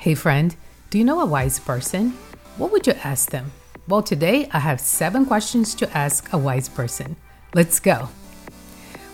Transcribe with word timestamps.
Hey, 0.00 0.14
friend, 0.14 0.56
do 0.88 0.96
you 0.96 1.04
know 1.04 1.20
a 1.20 1.26
wise 1.26 1.58
person? 1.58 2.14
What 2.56 2.72
would 2.72 2.86
you 2.86 2.94
ask 3.04 3.28
them? 3.28 3.52
Well, 3.86 4.02
today 4.02 4.48
I 4.50 4.58
have 4.58 4.80
seven 4.80 5.26
questions 5.26 5.74
to 5.74 5.94
ask 5.94 6.32
a 6.32 6.38
wise 6.38 6.70
person. 6.70 7.16
Let's 7.52 7.78
go. 7.78 8.08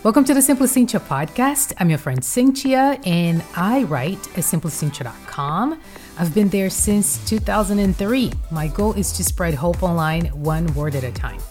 Welcome 0.03 0.23
to 0.23 0.33
the 0.33 0.41
Simply 0.41 0.67
Cinthia 0.67 1.01
podcast. 1.01 1.73
I'm 1.77 1.89
your 1.89 1.99
friend 1.99 2.21
Cinthia, 2.21 3.05
and 3.05 3.43
I 3.57 3.83
write 3.83 4.29
at 4.37 4.45
simplycinthia.com. 4.45 5.77
I've 6.19 6.33
been 6.33 6.47
there 6.47 6.69
since 6.69 7.17
2003. 7.29 8.31
My 8.49 8.69
goal 8.69 8.93
is 8.93 9.11
to 9.11 9.25
spread 9.25 9.55
hope 9.55 9.83
online 9.83 10.27
one 10.27 10.73
word 10.73 10.95
at 10.95 11.03
a 11.03 11.11
time. 11.11 11.41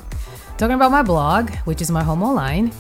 Talking 0.57 0.77
about 0.77 0.93
my 0.93 1.03
blog, 1.03 1.51
which 1.67 1.83
is 1.83 1.91
my 1.91 2.03
home 2.03 2.23
online, 2.23 2.73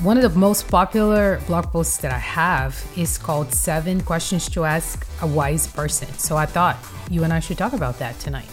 one 0.00 0.16
of 0.16 0.22
the 0.22 0.38
most 0.38 0.68
popular 0.68 1.40
blog 1.48 1.64
posts 1.72 1.96
that 1.98 2.12
I 2.12 2.18
have 2.18 2.80
is 2.96 3.18
called 3.18 3.52
Seven 3.52 4.00
Questions 4.00 4.48
to 4.50 4.64
Ask 4.64 5.04
a 5.22 5.26
Wise 5.26 5.66
Person. 5.66 6.06
So 6.14 6.36
I 6.36 6.46
thought 6.46 6.76
you 7.10 7.24
and 7.24 7.32
I 7.32 7.40
should 7.40 7.58
talk 7.58 7.72
about 7.72 7.98
that 7.98 8.16
tonight. 8.20 8.48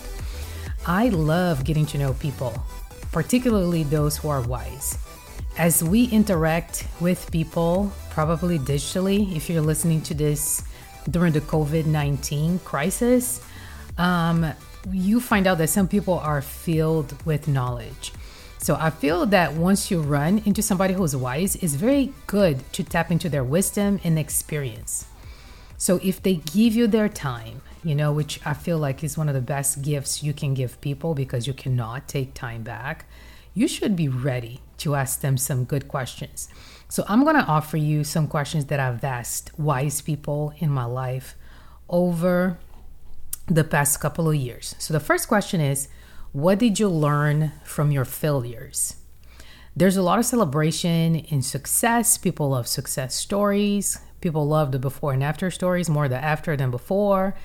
I 0.88 1.10
love 1.10 1.64
getting 1.64 1.86
to 1.88 2.00
know 2.00 2.14
people, 2.14 2.64
particularly 3.12 3.84
those 3.84 4.18
who 4.18 4.30
are 4.30 4.42
wise. 4.42 4.98
As 5.56 5.84
we 5.84 6.06
interact 6.06 6.88
with 7.00 7.30
people, 7.32 7.94
probably 8.10 8.58
digitally, 8.58 9.36
if 9.36 9.48
you're 9.48 9.62
listening 9.62 10.02
to 10.04 10.16
this 10.16 10.64
during 11.12 11.34
the 11.34 11.42
COVID 11.42 11.86
19 11.86 12.58
crisis, 12.60 13.40
um, 14.00 14.52
you 14.92 15.22
find 15.22 15.46
out 15.46 15.60
that 15.60 15.68
some 15.70 15.88
people 15.88 16.18
are 16.18 16.42
filled 16.42 17.14
with 17.24 17.48
knowledge 17.48 18.14
so 18.66 18.76
I 18.80 18.90
feel 18.90 19.28
that 19.28 19.54
once 19.54 19.92
you 19.92 20.02
run 20.02 20.42
into 20.44 20.64
somebody 20.64 20.96
who's 20.96 21.16
wise, 21.16 21.56
it's 21.58 21.76
very 21.76 22.12
good 22.26 22.64
to 22.74 22.84
tap 22.84 23.12
into 23.12 23.30
their 23.30 23.44
wisdom 23.44 24.00
and 24.04 24.18
experience. 24.18 25.06
So 25.78 26.00
if 26.02 26.24
they 26.24 26.38
give 26.38 26.74
you 26.74 26.88
their 26.88 27.08
time, 27.08 27.62
you 27.84 27.94
know, 27.94 28.12
which 28.12 28.40
I 28.44 28.56
feel 28.56 28.80
like 28.80 29.04
is 29.04 29.20
one 29.20 29.30
of 29.30 29.36
the 29.36 29.40
best 29.40 29.84
gifts 29.84 30.24
you 30.24 30.34
can 30.34 30.56
give 30.56 30.82
people 30.82 31.14
because 31.14 31.46
you 31.46 31.54
cannot 31.54 32.08
take 32.08 32.34
time 32.34 32.64
back, 32.64 33.06
you 33.54 33.68
should 33.68 33.96
be 33.96 34.08
ready 34.08 34.62
to 34.80 34.96
ask 34.96 35.22
them 35.22 35.38
some 35.38 35.66
good 35.66 35.88
questions. 35.88 36.50
So 36.90 37.06
I'm 37.08 37.24
going 37.24 37.36
to 37.36 37.46
offer 37.46 37.78
you 37.78 38.04
some 38.04 38.28
questions 38.28 38.66
that 38.66 38.80
I've 38.80 39.04
asked 39.04 39.52
wise 39.60 40.02
people 40.02 40.56
in 40.58 40.72
my 40.72 40.86
life 40.86 41.36
over 41.88 42.58
the 43.46 43.64
past 43.64 44.00
couple 44.00 44.28
of 44.28 44.34
years. 44.34 44.74
So 44.80 44.92
the 44.92 45.00
first 45.00 45.28
question 45.28 45.62
is 45.62 45.88
what 46.36 46.60
did 46.60 46.78
you 46.82 46.90
learn 46.90 47.54
from 47.64 47.94
your 47.94 48.04
failures? 48.04 48.98
There's 49.74 49.96
a 49.96 50.02
lot 50.02 50.20
of 50.20 50.26
celebration 50.26 51.16
in 51.16 51.42
success. 51.42 52.18
People 52.18 52.50
love 52.50 52.68
success 52.68 53.16
stories. 53.16 54.00
People 54.20 54.46
love 54.46 54.74
the 54.74 54.80
before 54.80 55.14
and 55.14 55.24
after 55.24 55.50
stories, 55.50 55.90
more 55.90 56.10
the 56.10 56.22
after 56.22 56.58
than 56.58 56.72
before. 56.72 57.38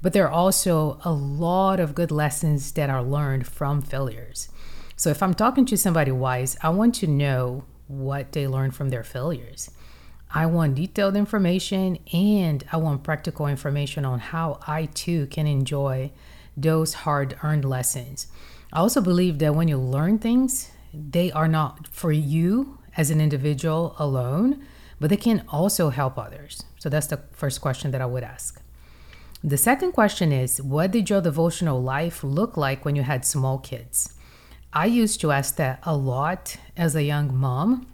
But 0.00 0.12
there 0.12 0.24
are 0.26 0.30
also 0.30 1.00
a 1.04 1.10
lot 1.10 1.80
of 1.80 1.96
good 1.96 2.12
lessons 2.12 2.70
that 2.74 2.88
are 2.88 3.02
learned 3.02 3.48
from 3.48 3.82
failures. 3.82 4.48
So 4.94 5.10
if 5.10 5.20
I'm 5.20 5.34
talking 5.34 5.66
to 5.66 5.76
somebody 5.76 6.12
wise, 6.12 6.56
I 6.62 6.68
want 6.68 6.94
to 6.96 7.08
know 7.08 7.64
what 7.88 8.30
they 8.30 8.46
learned 8.46 8.76
from 8.76 8.90
their 8.90 9.02
failures. 9.02 9.68
I 10.30 10.46
want 10.46 10.76
detailed 10.76 11.16
information 11.16 11.98
and 12.12 12.64
I 12.70 12.76
want 12.76 13.02
practical 13.02 13.48
information 13.48 14.04
on 14.04 14.20
how 14.20 14.60
I 14.64 14.84
too 14.86 15.26
can 15.26 15.48
enjoy 15.48 16.12
those 16.62 16.94
hard 16.94 17.38
earned 17.42 17.64
lessons. 17.64 18.26
I 18.72 18.80
also 18.80 19.00
believe 19.00 19.38
that 19.38 19.54
when 19.54 19.68
you 19.68 19.78
learn 19.78 20.18
things, 20.18 20.70
they 20.92 21.30
are 21.32 21.48
not 21.48 21.88
for 21.88 22.12
you 22.12 22.78
as 22.96 23.10
an 23.10 23.20
individual 23.20 23.94
alone, 23.98 24.66
but 25.00 25.10
they 25.10 25.16
can 25.16 25.44
also 25.48 25.90
help 25.90 26.18
others. 26.18 26.64
So 26.78 26.88
that's 26.88 27.06
the 27.06 27.20
first 27.32 27.60
question 27.60 27.90
that 27.92 28.00
I 28.00 28.06
would 28.06 28.24
ask. 28.24 28.60
The 29.42 29.56
second 29.56 29.92
question 29.92 30.32
is 30.32 30.60
What 30.60 30.90
did 30.90 31.08
your 31.08 31.20
devotional 31.20 31.80
life 31.80 32.24
look 32.24 32.56
like 32.56 32.84
when 32.84 32.96
you 32.96 33.02
had 33.02 33.24
small 33.24 33.58
kids? 33.58 34.14
I 34.72 34.86
used 34.86 35.20
to 35.20 35.32
ask 35.32 35.56
that 35.56 35.78
a 35.84 35.96
lot 35.96 36.56
as 36.76 36.94
a 36.94 37.02
young 37.02 37.34
mom. 37.34 37.86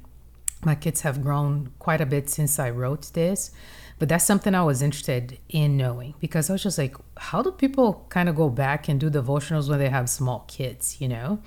My 0.64 0.74
kids 0.74 1.02
have 1.02 1.22
grown 1.22 1.72
quite 1.78 2.00
a 2.00 2.06
bit 2.06 2.30
since 2.30 2.58
I 2.58 2.70
wrote 2.70 3.12
this. 3.12 3.50
But 3.98 4.08
that's 4.08 4.24
something 4.24 4.54
I 4.54 4.64
was 4.64 4.82
interested 4.82 5.38
in 5.48 5.76
knowing 5.76 6.14
because 6.20 6.50
I 6.50 6.54
was 6.54 6.62
just 6.62 6.78
like, 6.78 6.96
how 7.16 7.42
do 7.42 7.52
people 7.52 8.06
kind 8.08 8.28
of 8.28 8.34
go 8.34 8.48
back 8.50 8.88
and 8.88 8.98
do 8.98 9.08
devotionals 9.08 9.68
when 9.68 9.78
they 9.78 9.88
have 9.88 10.10
small 10.10 10.44
kids, 10.48 11.00
you 11.00 11.08
know? 11.08 11.40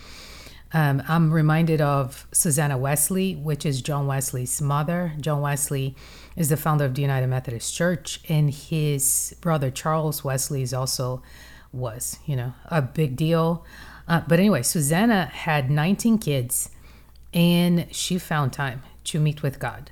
Um, 0.74 1.02
I'm 1.08 1.32
reminded 1.32 1.82
of 1.82 2.28
Susanna 2.32 2.78
Wesley, 2.78 3.36
which 3.36 3.66
is 3.66 3.82
John 3.82 4.08
Wesley's 4.08 4.62
mother. 4.62 5.14
John 5.20 5.42
Wesley 5.42 5.96
is 6.36 6.50
the 6.50 6.58
founder 6.58 6.86
of 6.86 6.94
the 6.96 7.02
United 7.02 7.28
Methodist 7.28 7.74
Church, 7.74 8.20
and 8.28 8.50
his 8.54 9.36
brother 9.40 9.72
Charles 9.72 10.24
Wesley 10.24 10.62
is 10.62 10.74
also 10.74 11.22
was, 11.72 12.20
you 12.26 12.36
know, 12.36 12.54
a 12.66 12.82
big 12.82 13.16
deal. 13.16 13.66
Uh, 14.08 14.22
but 14.28 14.40
anyway, 14.40 14.62
Susanna 14.62 15.26
had 15.26 15.70
19 15.70 16.18
kids, 16.18 16.70
and 17.34 17.88
she 17.94 18.18
found 18.18 18.52
time 18.52 18.84
to 19.08 19.20
meet 19.20 19.44
with 19.44 19.60
God. 19.60 19.92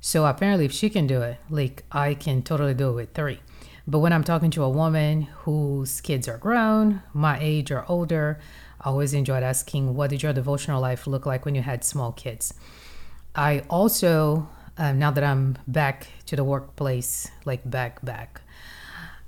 So 0.00 0.26
apparently, 0.26 0.64
if 0.64 0.72
she 0.72 0.90
can 0.90 1.06
do 1.06 1.22
it, 1.22 1.38
like 1.48 1.84
I 1.92 2.14
can 2.14 2.42
totally 2.42 2.74
do 2.74 2.90
it 2.90 2.94
with 2.94 3.14
three. 3.14 3.40
But 3.86 3.98
when 3.98 4.12
I'm 4.12 4.24
talking 4.24 4.50
to 4.52 4.62
a 4.62 4.68
woman 4.68 5.22
whose 5.44 6.00
kids 6.00 6.28
are 6.28 6.38
grown, 6.38 7.02
my 7.12 7.38
age 7.40 7.70
or 7.70 7.84
older, 7.88 8.40
I 8.80 8.88
always 8.88 9.14
enjoyed 9.14 9.42
asking, 9.42 9.94
What 9.94 10.10
did 10.10 10.22
your 10.22 10.32
devotional 10.32 10.80
life 10.80 11.06
look 11.06 11.26
like 11.26 11.44
when 11.44 11.54
you 11.54 11.62
had 11.62 11.84
small 11.84 12.12
kids? 12.12 12.54
I 13.34 13.60
also, 13.70 14.48
um, 14.76 14.98
now 14.98 15.10
that 15.10 15.24
I'm 15.24 15.56
back 15.66 16.08
to 16.26 16.36
the 16.36 16.44
workplace, 16.44 17.30
like 17.44 17.68
back, 17.68 18.04
back, 18.04 18.42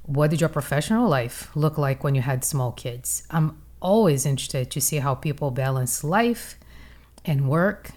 what 0.02 0.30
did 0.30 0.40
your 0.40 0.50
professional 0.50 1.08
life 1.08 1.50
look 1.54 1.78
like 1.78 2.04
when 2.04 2.14
you 2.14 2.20
had 2.20 2.44
small 2.44 2.72
kids? 2.72 3.26
I'm 3.30 3.62
always 3.80 4.26
interested 4.26 4.70
to 4.72 4.80
see 4.80 4.98
how 4.98 5.14
people 5.14 5.50
balance 5.50 6.04
life 6.04 6.58
and 7.24 7.48
work 7.48 7.90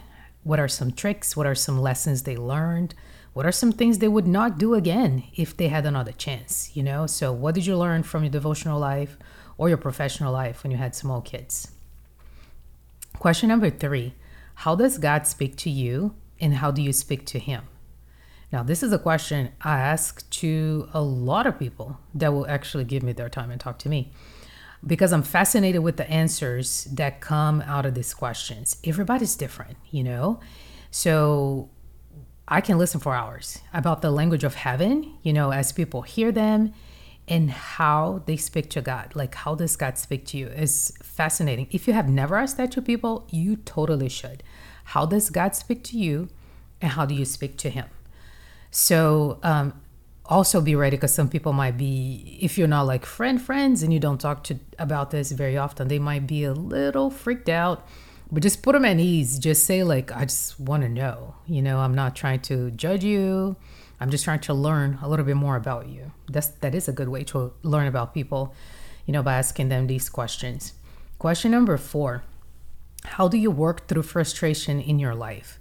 what 0.48 0.62
are 0.62 0.68
some 0.70 0.92
tricks? 0.92 1.36
What 1.36 1.46
are 1.46 1.56
some 1.56 1.80
lessons 1.82 2.24
they 2.24 2.38
learned? 2.38 2.96
What 3.34 3.46
are 3.46 3.52
some 3.52 3.74
things 3.74 4.00
they 4.00 4.08
would 4.08 4.26
not 4.26 4.58
do 4.58 4.74
again 4.74 5.26
if 5.36 5.56
they 5.56 5.68
had 5.68 5.86
another 5.86 6.14
chance? 6.14 6.72
You 6.74 6.84
know, 6.84 7.06
so 7.06 7.34
what 7.34 7.54
did 7.54 7.66
you 7.66 7.78
learn 7.78 8.04
from 8.04 8.24
your 8.24 8.32
devotional 8.32 8.80
life 8.80 9.18
or 9.58 9.68
your 9.68 9.78
professional 9.78 10.32
life 10.32 10.64
when 10.64 10.72
you 10.72 10.78
had 10.78 10.96
small 10.96 11.20
kids? 11.20 11.72
Question 13.20 13.50
number 13.50 13.70
three 13.70 14.14
How 14.56 14.74
does 14.76 14.98
God 14.98 15.28
speak 15.28 15.58
to 15.58 15.70
you 15.70 16.16
and 16.40 16.56
how 16.56 16.72
do 16.72 16.82
you 16.82 16.94
speak 16.94 17.26
to 17.28 17.40
Him? 17.40 17.64
Now, 18.50 18.64
this 18.64 18.82
is 18.82 18.94
a 18.94 19.00
question 19.00 19.52
I 19.62 19.80
ask 19.80 20.28
to 20.30 20.88
a 20.94 21.02
lot 21.02 21.46
of 21.46 21.60
people 21.60 22.00
that 22.16 22.32
will 22.32 22.48
actually 22.48 22.86
give 22.86 23.04
me 23.04 23.12
their 23.12 23.28
time 23.28 23.52
and 23.52 23.60
talk 23.60 23.80
to 23.80 23.90
me 23.90 24.14
because 24.86 25.12
I'm 25.12 25.24
fascinated 25.24 25.82
with 25.82 25.98
the 25.98 26.10
answers 26.10 26.86
that 26.86 27.20
come 27.20 27.62
out 27.62 27.86
of 27.86 27.96
these 27.96 28.14
questions. 28.14 28.78
Everybody's 28.84 29.36
different, 29.36 29.78
you 29.90 30.04
know? 30.04 30.40
So 30.92 31.70
I 32.48 32.62
can 32.62 32.78
listen 32.78 33.00
for 33.00 33.14
hours 33.14 33.60
about 33.74 34.02
the 34.02 34.12
language 34.12 34.44
of 34.44 34.56
heaven, 34.56 35.16
you 35.24 35.34
know, 35.34 35.52
as 35.52 35.72
people 35.72 36.04
hear 36.04 36.32
them 36.32 36.74
and 37.28 37.52
how 37.52 38.24
they 38.26 38.38
speak 38.38 38.70
to 38.70 38.82
God. 38.82 39.16
Like, 39.16 39.36
how 39.36 39.56
does 39.56 39.76
God 39.76 39.98
speak 39.98 40.26
to 40.28 40.38
you? 40.38 40.48
is 40.48 40.94
fascinating. 41.04 41.68
If 41.72 41.88
you 41.88 41.94
have 41.94 42.08
never 42.08 42.38
asked 42.38 42.58
that 42.58 42.72
to 42.74 42.82
people, 42.82 43.28
you 43.30 43.58
totally 43.58 44.08
should. 44.08 44.44
How 44.86 45.06
does 45.06 45.30
God 45.30 45.56
speak 45.56 45.84
to 45.86 45.98
you 45.98 46.30
and 46.82 46.94
how 46.94 47.06
do 47.06 47.14
you 47.14 47.26
speak 47.26 47.58
to 47.58 47.70
Him? 47.70 47.88
So, 48.72 49.40
um, 49.44 49.74
also 50.30 50.62
be 50.62 50.76
ready 50.76 50.98
because 50.98 51.14
some 51.14 51.30
people 51.30 51.54
might 51.54 51.78
be 51.78 52.38
if 52.42 52.58
you're 52.58 52.68
not 52.68 52.84
like 52.84 53.06
friend 53.06 53.42
friends 53.42 53.84
and 53.84 53.94
you 53.94 54.00
don't 54.00 54.20
talk 54.20 54.44
to 54.44 54.60
about 54.78 55.12
this 55.12 55.32
very 55.32 55.58
often 55.58 55.88
they 55.88 56.00
might 56.00 56.28
be 56.28 56.44
a 56.44 56.54
little 56.54 57.10
freaked 57.10 57.50
out 57.50 57.88
but 58.30 58.44
just 58.44 58.62
put 58.62 58.74
them 58.74 58.84
at 58.84 59.00
ease. 59.00 59.40
Just 59.40 59.66
say 59.66 59.84
like 59.84 60.12
i 60.12 60.26
just 60.26 60.60
want 60.60 60.84
to 60.84 60.90
know 60.90 61.36
you 61.46 61.62
know? 61.62 61.80
I'm 61.80 61.96
not 61.96 62.16
trying 62.16 62.42
to 62.42 62.72
judge 62.72 63.04
you. 63.04 63.56
I'm 64.00 64.12
just 64.12 64.24
trying 64.24 64.42
to 64.42 64.54
learn 64.54 65.00
a 65.02 65.10
little 65.10 65.26
bit 65.26 65.38
more 65.38 65.56
about 65.56 65.88
you. 65.88 66.12
That's 66.30 66.48
that 66.48 66.76
is 66.76 66.88
a 66.88 66.94
good 66.94 67.10
way 67.10 67.24
to 67.26 67.54
learn 67.64 67.88
about 67.88 68.14
people 68.14 68.54
you 69.06 69.14
know 69.14 69.24
by 69.24 69.36
asking 69.36 69.70
them 69.70 69.88
these 69.88 70.10
questions. 70.10 70.74
Question 71.20 71.52
number 71.52 71.78
four 71.78 72.24
how 73.04 73.28
do 73.28 73.38
you 73.38 73.50
work 73.50 73.88
through 73.88 74.04
frustration 74.04 74.82
in 74.82 75.00
your 75.00 75.16
life? 75.16 75.60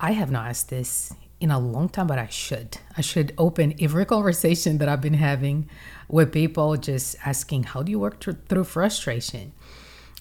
I 0.00 0.12
have 0.12 0.30
not 0.30 0.48
asked 0.48 0.70
this 0.70 1.12
in 1.40 1.50
a 1.50 1.58
long 1.58 1.88
time, 1.88 2.06
but 2.06 2.18
I 2.18 2.28
should. 2.28 2.78
I 2.96 3.00
should 3.00 3.34
open 3.36 3.74
every 3.80 4.06
conversation 4.06 4.78
that 4.78 4.88
I've 4.88 5.00
been 5.00 5.14
having 5.14 5.68
with 6.08 6.32
people, 6.32 6.76
just 6.76 7.16
asking, 7.24 7.64
How 7.64 7.82
do 7.82 7.90
you 7.90 7.98
work 7.98 8.20
through 8.20 8.64
frustration? 8.64 9.52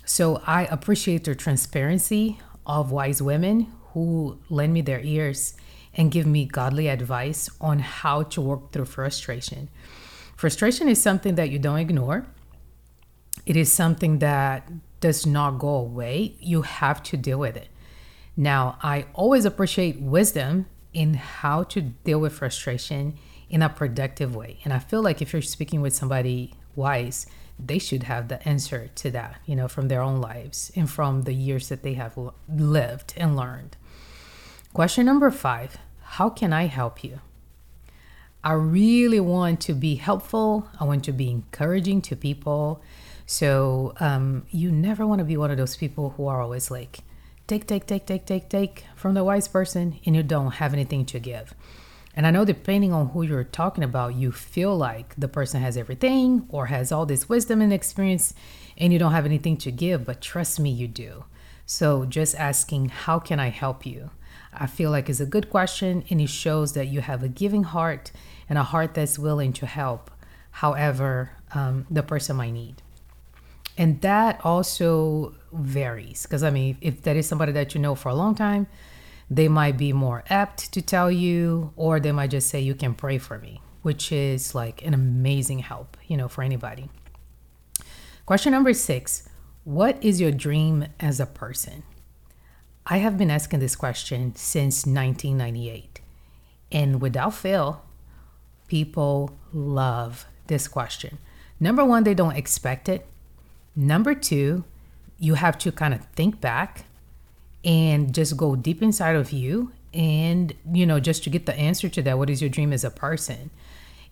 So 0.06 0.42
I 0.46 0.66
appreciate 0.66 1.24
the 1.24 1.36
transparency 1.36 2.40
of 2.66 2.92
wise 2.92 3.22
women 3.22 3.72
who 3.94 4.40
lend 4.50 4.74
me 4.74 4.82
their 4.82 5.00
ears 5.00 5.56
and 5.94 6.12
give 6.12 6.28
me 6.28 6.46
godly 6.46 6.90
advice 6.90 7.50
on 7.62 7.80
how 7.80 8.24
to 8.24 8.42
work 8.42 8.72
through 8.72 8.86
frustration. 8.86 9.70
Frustration 10.36 10.90
is 10.90 11.02
something 11.02 11.36
that 11.36 11.50
you 11.50 11.60
don't 11.60 11.80
ignore, 11.80 12.26
it 13.46 13.56
is 13.56 13.72
something 13.72 14.20
that 14.20 14.70
does 15.00 15.26
not 15.26 15.60
go 15.60 15.70
away. 15.70 16.36
You 16.40 16.64
have 16.64 17.04
to 17.04 17.18
deal 17.18 17.38
with 17.38 17.56
it. 17.56 17.68
Now, 18.36 18.78
I 18.82 19.06
always 19.14 19.46
appreciate 19.46 20.02
wisdom 20.02 20.66
in 20.96 21.14
how 21.16 21.64
to 21.64 21.82
deal 21.82 22.20
with 22.20 22.34
frustration 22.34 23.18
in 23.50 23.62
a 23.62 23.70
productive 23.70 24.36
way. 24.36 24.58
And 24.64 24.74
I 24.74 24.80
feel 24.80 25.04
like 25.04 25.22
if 25.22 25.34
you're 25.34 25.42
speaking 25.42 25.82
with 25.82 25.94
somebody 25.94 26.56
wise, 26.76 27.28
they 27.60 27.80
should 27.80 28.04
have 28.04 28.28
the 28.30 28.46
answer 28.48 28.90
to 28.96 29.12
that, 29.12 29.40
you 29.46 29.56
know, 29.56 29.68
from 29.68 29.88
their 29.88 30.02
own 30.02 30.20
lives 30.20 30.72
and 30.76 30.90
from 30.90 31.24
the 31.24 31.34
years 31.34 31.70
that 31.70 31.84
they 31.84 31.94
have 31.94 32.18
lived 32.50 33.14
and 33.18 33.36
learned. 33.36 33.78
Question 34.74 35.06
number 35.06 35.30
five 35.32 35.78
How 36.02 36.30
can 36.30 36.52
I 36.54 36.66
help 36.66 37.04
you? 37.04 37.20
I 38.44 38.54
really 38.54 39.20
want 39.20 39.60
to 39.62 39.74
be 39.74 39.96
helpful. 39.96 40.70
I 40.80 40.86
want 40.86 41.04
to 41.06 41.12
be 41.12 41.30
encouraging 41.30 42.02
to 42.04 42.16
people. 42.16 42.82
So 43.26 43.94
um, 44.00 44.46
you 44.52 44.72
never 44.72 45.06
want 45.06 45.20
to 45.20 45.26
be 45.26 45.36
one 45.36 45.50
of 45.50 45.58
those 45.58 45.76
people 45.76 46.12
who 46.12 46.28
are 46.28 46.42
always 46.42 46.70
like, 46.70 47.00
take, 47.48 47.68
take, 47.68 47.86
take, 47.86 48.06
take, 48.06 48.26
take, 48.26 48.50
take 48.50 48.86
from 48.96 49.14
the 49.14 49.24
wise 49.24 49.48
person, 49.48 50.00
and 50.06 50.16
you 50.16 50.24
don't 50.24 50.54
have 50.54 50.74
anything 50.74 51.06
to 51.06 51.20
give. 51.20 51.54
And 52.16 52.26
I 52.26 52.32
know 52.32 52.46
depending 52.46 52.94
on 52.94 53.10
who 53.10 53.24
you're 53.24 53.44
talking 53.44 53.84
about, 53.84 54.16
you 54.16 54.32
feel 54.32 54.76
like 54.76 55.14
the 55.18 55.28
person 55.28 55.62
has 55.62 55.76
everything 55.76 56.46
or 56.50 56.68
has 56.68 56.92
all 56.92 57.06
this 57.06 57.28
wisdom 57.28 57.62
and 57.62 57.74
experience, 57.74 58.34
and 58.78 58.94
you 58.94 59.00
don't 59.00 59.12
have 59.12 59.26
anything 59.26 59.58
to 59.58 59.72
give. 59.72 60.06
But 60.06 60.22
trust 60.22 60.60
me, 60.60 60.70
you 60.70 60.88
do. 60.88 61.26
So 61.66 62.06
just 62.06 62.36
asking, 62.36 62.90
how 62.90 63.20
can 63.20 63.40
I 63.40 63.50
help 63.50 63.86
you? 63.86 64.12
I 64.54 64.68
feel 64.68 64.92
like 64.92 65.10
is 65.10 65.20
a 65.20 65.26
good 65.26 65.50
question, 65.50 66.06
and 66.10 66.22
it 66.22 66.30
shows 66.30 66.74
that 66.74 66.88
you 66.88 67.02
have 67.02 67.22
a 67.22 67.28
giving 67.28 67.64
heart 67.64 68.12
and 68.48 68.58
a 68.58 68.64
heart 68.64 68.94
that's 68.94 69.20
willing 69.20 69.52
to 69.54 69.66
help 69.66 70.10
however 70.52 71.32
um, 71.54 71.86
the 71.92 72.04
person 72.04 72.38
might 72.38 72.52
need. 72.52 72.82
And 73.78 74.02
that 74.02 74.40
also 74.44 75.36
varies 75.52 76.24
because 76.24 76.44
I 76.44 76.50
mean, 76.50 76.78
if 76.82 77.02
that 77.04 77.16
is 77.16 77.28
somebody 77.28 77.52
that 77.54 77.76
you 77.76 77.82
know 77.82 77.96
for 77.96 78.10
a 78.10 78.16
long 78.16 78.36
time, 78.36 78.68
they 79.30 79.48
might 79.48 79.78
be 79.78 79.92
more 79.92 80.24
apt 80.30 80.72
to 80.74 80.82
tell 80.82 81.12
you, 81.12 81.74
or 81.76 82.00
they 82.00 82.12
might 82.12 82.30
just 82.30 82.50
say, 82.50 82.60
You 82.60 82.76
can 82.76 82.94
pray 82.94 83.18
for 83.18 83.40
me, 83.40 83.62
which 83.82 84.12
is 84.12 84.54
like 84.54 84.86
an 84.86 84.94
amazing 84.94 85.60
help, 85.60 85.98
you 86.08 86.16
know, 86.16 86.28
for 86.28 86.44
anybody. 86.44 86.90
Question 88.26 88.52
number 88.52 88.74
six 88.74 89.28
What 89.64 90.04
is 90.04 90.22
your 90.22 90.32
dream 90.32 90.88
as 91.00 91.20
a 91.20 91.26
person? 91.26 91.84
I 92.86 92.98
have 92.98 93.18
been 93.18 93.32
asking 93.32 93.60
this 93.60 93.76
question 93.76 94.36
since 94.36 94.86
1998. 94.86 96.02
And 96.72 97.02
without 97.02 97.34
fail, 97.34 97.84
people 98.68 99.38
love 99.52 100.26
this 100.48 100.68
question. 100.68 101.18
Number 101.60 101.84
one, 101.84 102.04
they 102.04 102.14
don't 102.14 102.36
expect 102.36 102.88
it. 102.88 103.08
Number 103.76 104.16
two, 104.16 104.64
you 105.20 105.36
have 105.36 105.58
to 105.60 105.72
kind 105.72 105.94
of 105.94 106.06
think 106.16 106.40
back 106.40 106.86
and 107.64 108.14
just 108.14 108.38
go 108.38 108.56
deep 108.56 108.82
inside 108.82 109.16
of 109.16 109.32
you 109.32 109.72
and, 109.94 110.54
you 110.72 110.86
know, 110.86 111.00
just 111.00 111.24
to 111.24 111.30
get 111.30 111.46
the 111.46 111.56
answer 111.58 111.90
to 111.90 112.02
that. 112.04 112.18
What 112.18 112.30
is 112.30 112.42
your 112.42 112.50
dream 112.50 112.72
as 112.72 112.84
a 112.84 112.90
person? 112.90 113.50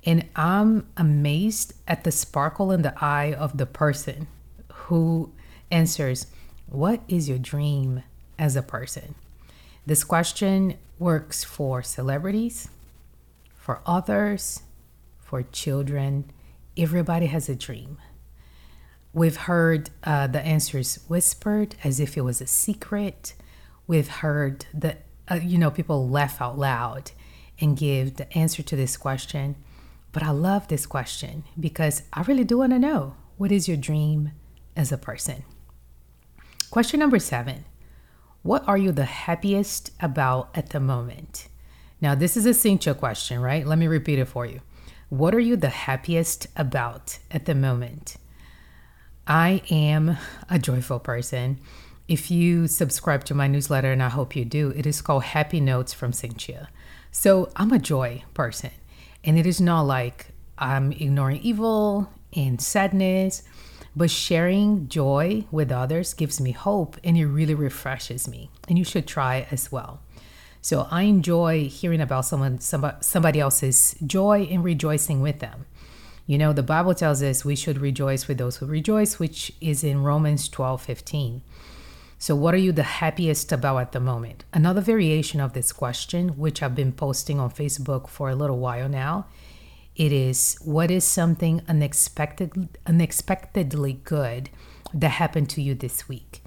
And 0.06 0.27
I'm 0.36 0.88
amazed 0.98 1.74
at 1.88 2.04
the 2.04 2.12
sparkle 2.12 2.71
in 2.71 2.81
the 2.81 2.94
eye 3.04 3.33
of 3.33 3.57
the 3.57 3.65
person 3.65 4.27
who 4.74 5.31
answers, 5.71 6.27
What 6.68 7.01
is 7.07 7.30
your 7.30 7.38
dream 7.38 8.04
as 8.38 8.56
a 8.56 8.62
person? 8.62 9.15
This 9.86 10.04
question 10.04 10.77
works 11.00 11.44
for 11.44 11.81
celebrities, 11.81 12.69
for 13.56 13.81
authors, 13.86 14.62
for 15.19 15.44
children. 15.44 16.25
Everybody 16.77 17.27
has 17.27 17.48
a 17.50 17.56
dream. 17.56 17.98
We've 19.13 19.38
heard 19.38 19.92
uh, 20.04 20.27
the 20.27 20.42
answers 20.42 21.00
whispered 21.07 21.75
as 21.83 22.00
if 22.00 22.18
it 22.18 22.21
was 22.21 22.42
a 22.42 22.48
secret. 22.48 23.36
We've 23.86 24.07
heard 24.07 24.65
that, 24.74 25.04
uh, 25.30 25.36
you 25.36 25.60
know, 25.60 25.69
people 25.69 26.10
laugh 26.10 26.42
out 26.42 26.57
loud 26.57 27.12
and 27.60 27.77
give 27.77 28.15
the 28.15 28.31
answer 28.36 28.63
to 28.63 28.75
this 28.75 28.98
question. 28.98 29.56
But 30.12 30.24
I 30.24 30.31
love 30.31 30.68
this 30.68 30.88
question 30.88 31.44
because 31.60 32.04
I 32.12 32.24
really 32.24 32.44
do 32.44 32.57
want 32.60 32.71
to 32.71 32.80
know 32.80 33.15
what 33.38 33.51
is 33.51 33.68
your 33.68 33.77
dream 33.77 34.31
as 34.75 34.92
a 34.92 34.98
person? 34.98 35.44
Question 36.71 37.00
number 37.00 37.19
seven 37.19 37.65
what 38.42 38.68
are 38.68 38.77
you 38.77 38.92
the 38.92 39.06
happiest 39.06 39.92
about 40.01 40.50
at 40.54 40.71
the 40.71 40.80
moment? 40.80 41.48
Now, 42.01 42.13
this 42.13 42.36
is 42.36 42.45
a 42.45 42.50
Cinthia 42.50 42.98
question, 42.98 43.39
right? 43.39 43.65
Let 43.65 43.77
me 43.77 43.88
repeat 43.88 44.19
it 44.19 44.25
for 44.25 44.45
you. 44.45 44.60
What 45.07 45.33
are 45.33 45.39
you 45.39 45.56
the 45.56 45.69
happiest 45.69 46.48
about 46.57 47.19
at 47.31 47.45
the 47.45 47.56
moment? 47.56 48.18
I 49.28 49.62
am 49.70 50.18
a 50.50 50.60
joyful 50.60 51.00
person. 51.00 51.60
If 52.08 52.30
you 52.30 52.68
subscribe 52.68 53.24
to 53.25 53.34
my 53.34 53.48
newsletter, 53.48 53.92
and 53.92 54.04
I 54.04 54.10
hope 54.10 54.36
you 54.36 54.46
do, 54.46 54.70
it 54.75 54.86
is 54.86 55.02
called 55.02 55.24
Happy 55.24 55.60
Notes 55.60 55.94
from 55.94 56.12
Cinthia. 56.12 56.68
So 57.12 57.50
I'm 57.56 57.72
a 57.72 57.80
joy 57.80 58.24
person. 58.34 58.72
And 59.24 59.38
it 59.38 59.46
is 59.46 59.62
not 59.62 59.84
like 59.84 60.28
I'm 60.58 60.92
ignoring 60.92 61.42
evil 61.42 62.10
and 62.36 62.62
sadness 62.62 63.44
but 63.96 64.10
sharing 64.10 64.88
joy 64.88 65.46
with 65.52 65.72
others 65.72 66.14
gives 66.14 66.42
me 66.42 66.52
hope 66.52 66.98
and 67.04 67.18
it 67.18 67.25
really 67.25 67.54
refreshes 67.54 68.28
me. 68.28 68.50
And 68.68 68.78
you 68.78 68.84
should 68.84 69.08
try 69.08 69.48
as 69.52 69.72
well. 69.72 70.02
So 70.62 70.88
I 70.90 71.04
enjoy 71.04 71.68
hearing 71.68 72.02
about 72.02 72.25
someone 72.25 72.60
somebody 72.60 73.40
else's 73.40 73.96
joy 74.06 74.48
and 74.50 74.64
rejoicing 74.64 75.22
with 75.22 75.40
them. 75.40 75.66
You 76.25 76.38
know, 76.38 76.54
the 76.54 76.64
Bible 76.64 76.96
tells 76.96 77.22
us 77.22 77.44
we 77.44 77.56
should 77.56 77.80
rejoice 77.80 78.28
with 78.28 78.38
those 78.38 78.58
who 78.58 78.66
rejoice, 78.66 79.20
which 79.20 79.52
is 79.60 79.84
in 79.84 80.04
Romans 80.04 80.48
12 80.48 80.81
15. 80.81 81.42
So, 82.18 82.36
what 82.38 82.54
are 82.54 82.58
you 82.58 82.72
the 82.72 82.84
happiest 82.84 83.52
about 83.52 83.80
at 83.80 83.92
the 83.92 84.00
moment? 84.00 84.46
Another 84.54 84.80
variation 84.80 85.42
of 85.42 85.52
this 85.52 85.74
question, 85.74 86.30
which 86.38 86.64
I've 86.64 86.75
been 86.75 86.94
posting 86.94 87.38
on 87.38 87.52
Facebook 87.52 88.08
for 88.08 88.30
a 88.30 88.36
little 88.36 88.60
while 88.60 88.88
now, 88.88 89.25
it 89.98 90.14
is 90.14 90.58
what 90.64 90.90
is 90.90 91.04
something 91.04 91.62
unexpected, 91.68 92.70
unexpectedly 92.88 94.00
good 94.06 94.50
that 94.94 95.10
happened 95.10 95.50
to 95.50 95.62
you 95.62 95.75
this 95.75 96.08
week? 96.08 96.42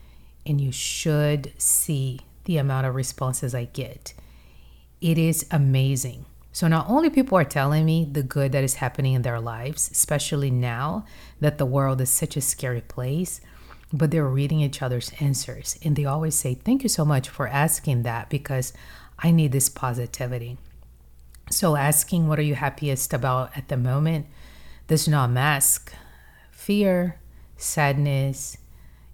And 0.46 0.58
you 0.60 0.72
should 0.72 1.52
see 1.58 2.20
the 2.44 2.56
amount 2.56 2.86
of 2.86 2.94
responses 2.94 3.54
I 3.54 3.64
get. 3.64 4.14
It 5.02 5.18
is 5.18 5.44
amazing. 5.50 6.24
So, 6.56 6.68
not 6.68 6.88
only 6.88 7.10
people 7.10 7.36
are 7.36 7.44
telling 7.44 7.84
me 7.84 8.08
the 8.10 8.22
good 8.22 8.52
that 8.52 8.64
is 8.64 8.76
happening 8.76 9.12
in 9.12 9.20
their 9.20 9.40
lives, 9.40 9.90
especially 9.90 10.50
now 10.50 11.04
that 11.38 11.58
the 11.58 11.66
world 11.66 12.00
is 12.00 12.08
such 12.08 12.34
a 12.34 12.40
scary 12.40 12.80
place, 12.80 13.42
but 13.92 14.10
they're 14.10 14.26
reading 14.26 14.60
each 14.60 14.80
other's 14.80 15.12
answers. 15.20 15.78
And 15.82 15.96
they 15.96 16.06
always 16.06 16.34
say, 16.34 16.54
Thank 16.54 16.82
you 16.82 16.88
so 16.88 17.04
much 17.04 17.28
for 17.28 17.46
asking 17.46 18.04
that 18.04 18.30
because 18.30 18.72
I 19.18 19.32
need 19.32 19.52
this 19.52 19.68
positivity. 19.68 20.56
So, 21.50 21.76
asking 21.76 22.26
what 22.26 22.38
are 22.38 22.48
you 22.50 22.54
happiest 22.54 23.12
about 23.12 23.54
at 23.54 23.68
the 23.68 23.76
moment 23.76 24.24
does 24.86 25.06
not 25.06 25.28
mask 25.28 25.92
fear, 26.50 27.20
sadness, 27.58 28.56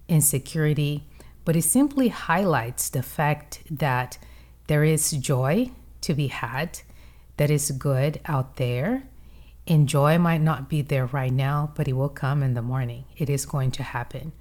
insecurity, 0.06 1.08
but 1.44 1.56
it 1.56 1.62
simply 1.62 2.06
highlights 2.06 2.88
the 2.88 3.02
fact 3.02 3.64
that 3.68 4.16
there 4.68 4.84
is 4.84 5.10
joy 5.10 5.72
to 6.02 6.14
be 6.14 6.28
had, 6.28 6.82
that 7.36 7.50
is 7.50 7.70
good 7.72 8.20
out 8.26 8.56
there. 8.56 9.04
And 9.66 9.88
joy 9.88 10.18
might 10.18 10.40
not 10.40 10.68
be 10.68 10.82
there 10.82 11.06
right 11.06 11.32
now, 11.32 11.72
but 11.76 11.86
it 11.86 11.92
will 11.92 12.08
come 12.08 12.42
in 12.42 12.54
the 12.54 12.62
morning. 12.62 13.04
It 13.16 13.30
is 13.30 13.46
going 13.46 13.70
to 13.72 13.82
happen. 13.82 14.32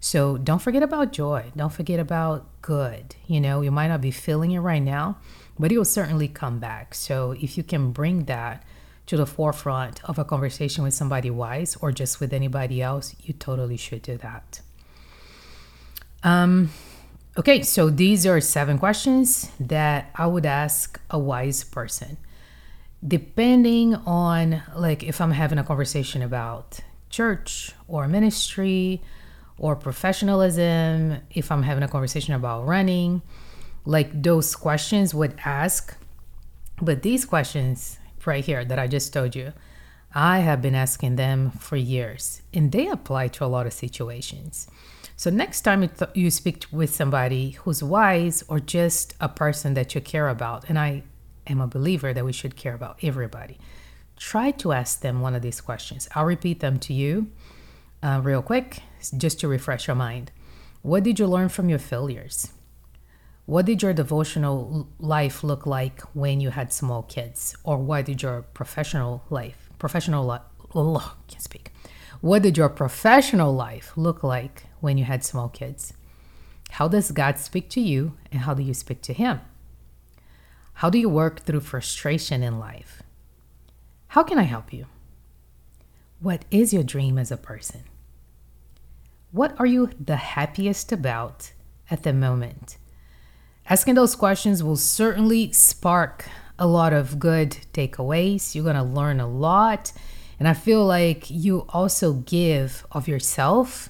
So 0.00 0.36
don't 0.36 0.60
forget 0.60 0.82
about 0.82 1.12
joy. 1.12 1.52
Don't 1.56 1.72
forget 1.72 2.00
about 2.00 2.46
good. 2.62 3.14
You 3.26 3.40
know, 3.40 3.60
you 3.60 3.70
might 3.70 3.88
not 3.88 4.00
be 4.00 4.10
feeling 4.10 4.50
it 4.50 4.58
right 4.58 4.82
now, 4.82 5.18
but 5.58 5.70
it 5.70 5.78
will 5.78 5.84
certainly 5.84 6.26
come 6.26 6.58
back. 6.58 6.94
So 6.94 7.32
if 7.32 7.56
you 7.56 7.62
can 7.62 7.92
bring 7.92 8.24
that 8.24 8.64
to 9.06 9.16
the 9.16 9.26
forefront 9.26 10.02
of 10.04 10.18
a 10.18 10.24
conversation 10.24 10.82
with 10.82 10.94
somebody 10.94 11.30
wise 11.30 11.76
or 11.80 11.92
just 11.92 12.18
with 12.18 12.32
anybody 12.32 12.82
else, 12.82 13.14
you 13.22 13.34
totally 13.34 13.76
should 13.76 14.02
do 14.02 14.16
that. 14.16 14.60
Um, 16.24 16.70
okay, 17.36 17.62
so 17.62 17.90
these 17.90 18.26
are 18.26 18.40
seven 18.40 18.78
questions 18.78 19.50
that 19.60 20.10
I 20.14 20.26
would 20.26 20.46
ask 20.46 21.00
a 21.10 21.18
wise 21.18 21.62
person. 21.62 22.16
Depending 23.06 23.94
on, 23.94 24.62
like, 24.76 25.02
if 25.02 25.20
I'm 25.20 25.32
having 25.32 25.58
a 25.58 25.64
conversation 25.64 26.22
about 26.22 26.80
church 27.10 27.72
or 27.88 28.06
ministry 28.06 29.02
or 29.58 29.76
professionalism, 29.76 31.18
if 31.30 31.50
I'm 31.50 31.62
having 31.62 31.82
a 31.82 31.88
conversation 31.88 32.34
about 32.34 32.66
running, 32.66 33.22
like 33.84 34.22
those 34.22 34.54
questions 34.54 35.14
would 35.14 35.34
ask. 35.44 35.96
But 36.80 37.02
these 37.02 37.24
questions 37.24 37.98
right 38.24 38.44
here 38.44 38.64
that 38.64 38.78
I 38.78 38.86
just 38.86 39.12
told 39.12 39.34
you, 39.34 39.52
I 40.14 40.40
have 40.40 40.60
been 40.60 40.74
asking 40.74 41.16
them 41.16 41.50
for 41.52 41.76
years 41.76 42.42
and 42.52 42.70
they 42.70 42.88
apply 42.88 43.28
to 43.28 43.44
a 43.44 43.46
lot 43.46 43.66
of 43.66 43.72
situations. 43.72 44.68
So, 45.16 45.30
next 45.30 45.60
time 45.62 45.82
you 45.82 45.90
you 46.14 46.30
speak 46.30 46.66
with 46.72 46.92
somebody 46.92 47.50
who's 47.50 47.82
wise 47.82 48.42
or 48.48 48.58
just 48.60 49.14
a 49.20 49.28
person 49.28 49.74
that 49.74 49.94
you 49.94 50.00
care 50.00 50.28
about, 50.28 50.68
and 50.68 50.78
I 50.78 51.04
am 51.46 51.60
a 51.60 51.66
believer 51.66 52.12
that 52.12 52.24
we 52.24 52.32
should 52.32 52.56
care 52.56 52.74
about 52.74 52.98
everybody, 53.02 53.58
try 54.16 54.50
to 54.52 54.72
ask 54.72 55.00
them 55.00 55.20
one 55.20 55.34
of 55.34 55.42
these 55.42 55.60
questions. 55.60 56.08
I'll 56.14 56.24
repeat 56.24 56.60
them 56.60 56.78
to 56.80 56.92
you 56.92 57.30
uh, 58.02 58.20
real 58.22 58.42
quick 58.42 58.82
just 59.16 59.40
to 59.40 59.48
refresh 59.48 59.86
your 59.86 59.96
mind. 59.96 60.30
What 60.82 61.04
did 61.04 61.18
you 61.18 61.26
learn 61.26 61.48
from 61.48 61.68
your 61.68 61.78
failures? 61.78 62.52
What 63.46 63.66
did 63.66 63.82
your 63.82 63.92
devotional 63.92 64.88
life 64.98 65.42
look 65.42 65.66
like 65.66 66.00
when 66.14 66.40
you 66.40 66.50
had 66.50 66.72
small 66.72 67.02
kids? 67.02 67.56
Or 67.64 67.76
what 67.78 68.06
did 68.06 68.22
your 68.22 68.42
professional 68.42 69.24
life, 69.30 69.70
professional 69.78 70.24
life, 70.24 70.42
oh, 70.74 71.16
can't 71.26 71.42
speak. 71.42 71.72
What 72.20 72.42
did 72.42 72.56
your 72.56 72.68
professional 72.68 73.52
life 73.52 73.92
look 73.96 74.22
like 74.22 74.66
when 74.80 74.96
you 74.96 75.04
had 75.04 75.24
small 75.24 75.48
kids? 75.48 75.92
How 76.70 76.88
does 76.88 77.10
God 77.10 77.38
speak 77.38 77.68
to 77.70 77.80
you 77.80 78.16
and 78.30 78.42
how 78.42 78.54
do 78.54 78.62
you 78.62 78.74
speak 78.74 79.02
to 79.02 79.12
Him? 79.12 79.40
How 80.74 80.90
do 80.90 80.98
you 80.98 81.08
work 81.08 81.40
through 81.40 81.60
frustration 81.60 82.42
in 82.42 82.58
life? 82.58 83.02
How 84.08 84.22
can 84.22 84.38
I 84.38 84.42
help 84.42 84.72
you? 84.72 84.86
What 86.20 86.44
is 86.50 86.72
your 86.72 86.82
dream 86.82 87.18
as 87.18 87.30
a 87.30 87.36
person? 87.36 87.84
What 89.30 89.58
are 89.58 89.66
you 89.66 89.90
the 89.98 90.16
happiest 90.16 90.92
about 90.92 91.52
at 91.90 92.02
the 92.02 92.12
moment? 92.12 92.76
Asking 93.68 93.94
those 93.94 94.14
questions 94.14 94.62
will 94.62 94.76
certainly 94.76 95.52
spark 95.52 96.26
a 96.58 96.66
lot 96.66 96.92
of 96.92 97.18
good 97.18 97.56
takeaways. 97.72 98.54
You're 98.54 98.64
going 98.64 98.76
to 98.76 98.82
learn 98.82 99.20
a 99.20 99.26
lot. 99.26 99.92
And 100.38 100.46
I 100.48 100.54
feel 100.54 100.84
like 100.84 101.30
you 101.30 101.66
also 101.70 102.14
give 102.14 102.86
of 102.92 103.08
yourself, 103.08 103.88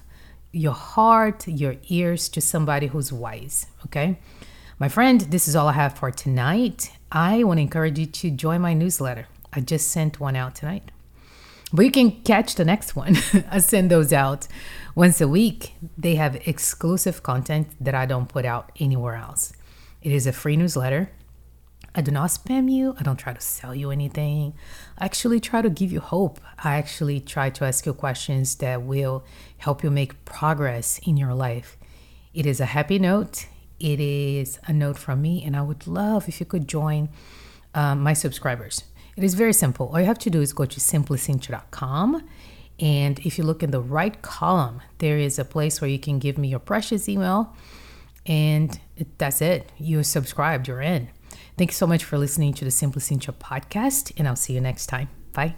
your 0.51 0.73
heart, 0.73 1.47
your 1.47 1.75
ears 1.89 2.29
to 2.29 2.41
somebody 2.41 2.87
who's 2.87 3.11
wise. 3.11 3.65
Okay. 3.85 4.19
My 4.83 4.89
friend, 4.89 5.21
this 5.21 5.47
is 5.47 5.55
all 5.55 5.69
I 5.69 5.71
have 5.71 5.97
for 5.97 6.11
tonight. 6.11 6.91
I 7.09 7.45
want 7.45 7.59
to 7.59 7.61
encourage 7.61 7.97
you 7.97 8.05
to 8.05 8.29
join 8.29 8.59
my 8.59 8.73
newsletter. 8.73 9.27
I 9.53 9.61
just 9.61 9.87
sent 9.87 10.19
one 10.19 10.35
out 10.35 10.55
tonight. 10.55 10.91
But 11.71 11.85
you 11.85 11.91
can 11.91 12.11
catch 12.23 12.55
the 12.55 12.65
next 12.65 12.93
one. 12.93 13.15
I 13.49 13.59
send 13.59 13.89
those 13.89 14.11
out 14.11 14.45
once 14.93 15.21
a 15.21 15.27
week. 15.29 15.75
They 15.97 16.15
have 16.15 16.45
exclusive 16.45 17.23
content 17.23 17.69
that 17.79 17.95
I 17.95 18.05
don't 18.05 18.27
put 18.27 18.43
out 18.43 18.73
anywhere 18.77 19.15
else. 19.15 19.53
It 20.01 20.11
is 20.11 20.27
a 20.27 20.33
free 20.33 20.57
newsletter. 20.57 21.11
I 21.95 22.01
do 22.01 22.11
not 22.11 22.31
spam 22.31 22.69
you. 22.69 22.93
I 22.99 23.03
don't 23.03 23.15
try 23.15 23.31
to 23.31 23.39
sell 23.39 23.73
you 23.73 23.89
anything. 23.89 24.53
I 24.97 25.05
actually 25.05 25.39
try 25.39 25.61
to 25.61 25.69
give 25.69 25.93
you 25.93 26.01
hope. 26.01 26.41
I 26.61 26.75
actually 26.75 27.21
try 27.21 27.49
to 27.51 27.63
ask 27.63 27.85
you 27.85 27.93
questions 27.93 28.55
that 28.55 28.81
will 28.81 29.23
help 29.59 29.81
you 29.81 29.89
make 29.89 30.25
progress 30.25 30.99
in 31.07 31.15
your 31.15 31.33
life. 31.33 31.77
It 32.33 32.45
is 32.45 32.59
a 32.59 32.65
happy 32.65 32.99
note. 32.99 33.45
It 33.83 33.99
is 33.99 34.59
a 34.65 34.73
note 34.73 34.97
from 34.97 35.21
me, 35.21 35.43
and 35.43 35.57
I 35.57 35.61
would 35.61 35.85
love 35.87 36.29
if 36.29 36.39
you 36.39 36.45
could 36.45 36.67
join 36.67 37.09
um, 37.73 38.01
my 38.01 38.13
subscribers. 38.13 38.85
It 39.17 39.23
is 39.23 39.33
very 39.33 39.53
simple. 39.53 39.89
All 39.89 39.99
you 39.99 40.05
have 40.05 40.19
to 40.19 40.29
do 40.29 40.41
is 40.41 40.53
go 40.53 40.65
to 40.65 40.79
simplycinthia.com. 40.79 42.23
And 42.79 43.19
if 43.19 43.37
you 43.37 43.43
look 43.43 43.61
in 43.61 43.71
the 43.71 43.81
right 43.81 44.19
column, 44.21 44.81
there 44.99 45.17
is 45.17 45.37
a 45.37 45.45
place 45.45 45.81
where 45.81 45.89
you 45.89 45.99
can 45.99 46.17
give 46.17 46.37
me 46.37 46.47
your 46.47 46.59
precious 46.59 47.07
email 47.09 47.53
and 48.25 48.79
that's 49.17 49.41
it. 49.41 49.69
You're 49.77 50.03
subscribed, 50.03 50.67
you're 50.67 50.81
in. 50.81 51.09
Thank 51.57 51.71
you 51.71 51.75
so 51.75 51.87
much 51.87 52.03
for 52.03 52.17
listening 52.17 52.53
to 52.55 52.65
the 52.65 52.71
Simply 52.71 53.01
Cinthia 53.01 53.33
podcast, 53.33 54.11
and 54.17 54.27
I'll 54.27 54.35
see 54.35 54.53
you 54.53 54.61
next 54.61 54.87
time. 54.87 55.09
Bye. 55.33 55.55